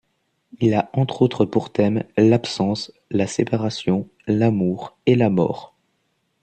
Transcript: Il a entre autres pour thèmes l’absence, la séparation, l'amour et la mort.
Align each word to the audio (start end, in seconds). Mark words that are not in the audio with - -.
Il 0.61 0.73
a 0.73 0.89
entre 0.93 1.21
autres 1.21 1.45
pour 1.45 1.71
thèmes 1.71 2.05
l’absence, 2.17 2.91
la 3.11 3.27
séparation, 3.27 4.09
l'amour 4.25 4.97
et 5.05 5.13
la 5.13 5.29
mort. 5.29 5.75